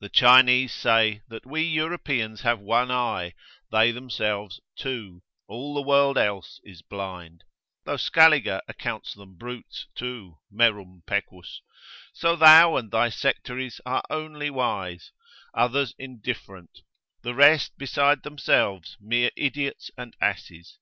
The 0.00 0.08
Chinese 0.08 0.72
say, 0.72 1.20
that 1.28 1.44
we 1.44 1.60
Europeans 1.60 2.40
have 2.40 2.58
one 2.58 2.90
eye, 2.90 3.34
they 3.70 3.90
themselves 3.90 4.62
two, 4.76 5.22
all 5.46 5.74
the 5.74 5.82
world 5.82 6.16
else 6.16 6.58
is 6.64 6.80
blind: 6.80 7.44
(though 7.84 7.98
Scaliger 7.98 8.62
accounts 8.66 9.12
them 9.12 9.36
brutes 9.36 9.88
too, 9.94 10.38
merum 10.50 11.02
pecus,) 11.06 11.60
so 12.14 12.34
thou 12.34 12.76
and 12.76 12.90
thy 12.90 13.10
sectaries 13.10 13.78
are 13.84 14.02
only 14.08 14.48
wise, 14.48 15.12
others 15.52 15.94
indifferent, 15.98 16.80
the 17.20 17.34
rest 17.34 17.76
beside 17.76 18.22
themselves, 18.22 18.96
mere 19.02 19.30
idiots 19.36 19.90
and 19.98 20.16
asses. 20.18 20.78